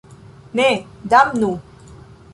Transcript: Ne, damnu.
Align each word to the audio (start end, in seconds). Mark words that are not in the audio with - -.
Ne, 0.59 0.69
damnu. 1.11 1.53